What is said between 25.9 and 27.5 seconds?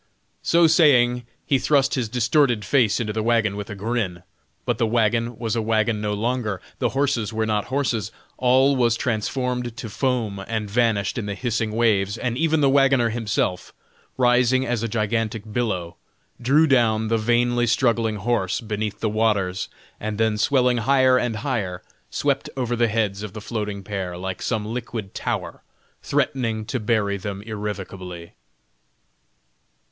threatening to bury them